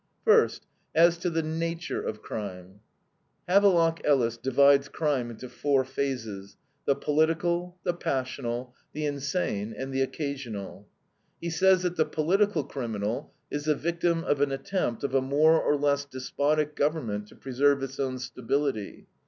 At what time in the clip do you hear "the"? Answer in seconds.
1.29-1.43, 6.85-6.95, 7.83-7.93, 8.93-9.05, 9.93-10.01, 11.97-12.05, 13.65-13.75